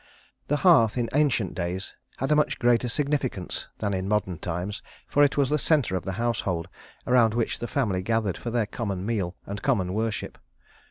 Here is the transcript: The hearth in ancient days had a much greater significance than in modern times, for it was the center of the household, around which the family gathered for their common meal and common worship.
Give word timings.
The 0.47 0.57
hearth 0.65 0.97
in 0.97 1.09
ancient 1.13 1.53
days 1.53 1.93
had 2.17 2.31
a 2.31 2.35
much 2.35 2.57
greater 2.57 2.89
significance 2.89 3.67
than 3.77 3.93
in 3.93 4.07
modern 4.07 4.39
times, 4.39 4.81
for 5.05 5.21
it 5.23 5.37
was 5.37 5.51
the 5.51 5.59
center 5.59 5.95
of 5.95 6.05
the 6.05 6.13
household, 6.17 6.67
around 7.05 7.35
which 7.35 7.59
the 7.59 7.67
family 7.67 8.01
gathered 8.01 8.35
for 8.35 8.49
their 8.49 8.65
common 8.65 9.05
meal 9.05 9.35
and 9.45 9.61
common 9.61 9.93
worship. 9.93 10.39